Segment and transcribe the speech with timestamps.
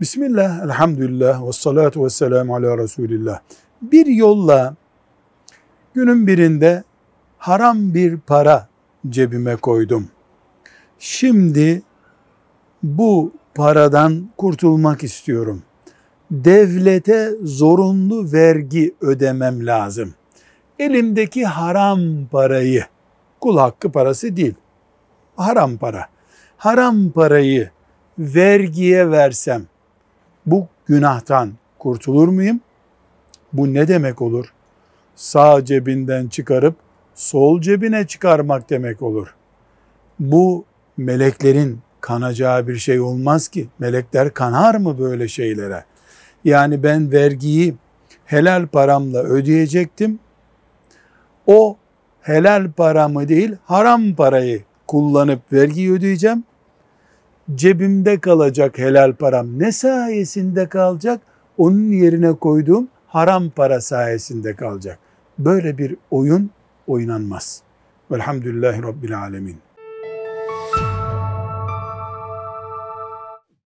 [0.00, 3.40] Bismillah, elhamdülillah, ve salatu ve selamu ala Resulillah.
[3.82, 4.74] Bir yolla
[5.94, 6.84] günün birinde
[7.38, 8.68] haram bir para
[9.08, 10.08] cebime koydum.
[10.98, 11.82] Şimdi
[12.82, 15.62] bu paradan kurtulmak istiyorum.
[16.30, 20.14] Devlete zorunlu vergi ödemem lazım.
[20.78, 22.00] Elimdeki haram
[22.30, 22.84] parayı,
[23.40, 24.54] kul hakkı parası değil,
[25.36, 26.06] haram para.
[26.56, 27.70] Haram parayı
[28.18, 29.66] vergiye versem
[30.46, 32.60] bu günahtan kurtulur muyum?
[33.52, 34.52] Bu ne demek olur?
[35.14, 36.74] Sağ cebinden çıkarıp
[37.14, 39.34] sol cebine çıkarmak demek olur.
[40.18, 40.64] Bu
[40.96, 43.68] meleklerin kanacağı bir şey olmaz ki.
[43.78, 45.84] Melekler kanar mı böyle şeylere?
[46.44, 47.74] Yani ben vergiyi
[48.24, 50.18] helal paramla ödeyecektim.
[51.46, 51.76] O
[52.22, 56.44] helal paramı değil haram parayı kullanıp vergi ödeyeceğim.
[57.54, 61.20] Cebimde kalacak helal param ne sayesinde kalacak?
[61.58, 64.98] Onun yerine koyduğum haram para sayesinde kalacak.
[65.38, 66.50] Böyle bir oyun
[66.86, 67.62] oynanmaz.
[68.10, 69.56] Velhamdülillahi Rabbil Alemin.